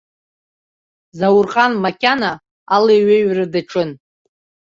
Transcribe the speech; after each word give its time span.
Заурҟан 1.17 1.71
макьана 1.83 2.31
алеиҩеира 2.75 3.45
даҿын. 3.53 3.89